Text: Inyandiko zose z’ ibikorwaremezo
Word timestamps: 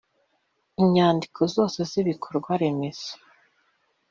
Inyandiko 0.83 1.39
zose 1.55 1.79
z’ 1.89 1.91
ibikorwaremezo 2.01 3.09